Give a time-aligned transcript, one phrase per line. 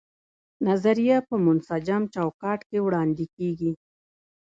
[0.67, 3.71] نظریه په منسجم چوکاټ کې وړاندې کیږي.